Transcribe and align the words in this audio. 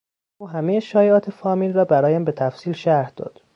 او 0.37 0.49
همهی 0.49 0.81
شایعات 0.81 1.29
فامیل 1.29 1.73
را 1.73 1.85
برایم 1.85 2.25
به 2.25 2.31
تفصیل 2.31 2.73
شرح 2.73 3.09
داد. 3.09 3.41